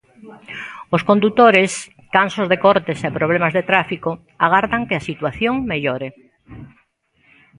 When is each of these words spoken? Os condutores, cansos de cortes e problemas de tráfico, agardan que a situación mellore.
Os 0.95 1.01
condutores, 1.09 1.71
cansos 2.15 2.47
de 2.51 2.57
cortes 2.65 2.99
e 3.07 3.15
problemas 3.19 3.53
de 3.57 3.63
tráfico, 3.69 4.11
agardan 4.45 4.85
que 4.87 4.95
a 4.97 5.05
situación 5.09 5.55
mellore. 5.71 6.09